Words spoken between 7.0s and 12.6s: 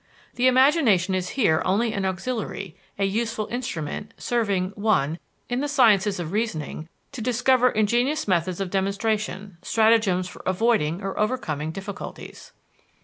to discover ingenious methods of demonstration, stratagems for avoiding or overcoming difficulties.